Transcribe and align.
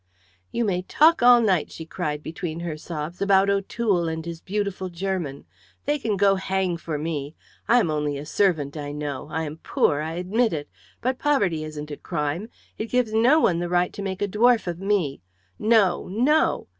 "You 0.51 0.65
may 0.65 0.81
talk 0.81 1.21
all 1.21 1.41
night," 1.43 1.69
she 1.71 1.85
cried 1.85 2.23
between 2.23 2.61
her 2.61 2.75
sobs, 2.75 3.21
"about 3.21 3.51
O'Toole 3.51 4.07
and 4.07 4.25
his 4.25 4.41
beautiful 4.41 4.89
German. 4.89 5.45
They 5.85 5.99
can 5.99 6.17
go 6.17 6.33
hang 6.37 6.77
for 6.77 6.97
me! 6.97 7.35
I 7.67 7.79
am 7.79 7.91
only 7.91 8.17
a 8.17 8.25
servant, 8.25 8.75
I 8.75 8.93
know. 8.93 9.27
I 9.29 9.43
am 9.43 9.57
poor, 9.57 10.01
I 10.01 10.13
admit 10.13 10.53
it. 10.53 10.67
But 11.01 11.19
poverty 11.19 11.63
isn't 11.63 11.91
a 11.91 11.97
crime. 11.97 12.49
It 12.79 12.87
gives 12.87 13.13
no 13.13 13.39
one 13.41 13.59
the 13.59 13.69
right 13.69 13.93
to 13.93 14.01
make 14.01 14.23
a 14.23 14.27
dwarf 14.27 14.65
of 14.65 14.79
me. 14.79 15.21
No, 15.59 16.07
no!" 16.07 16.65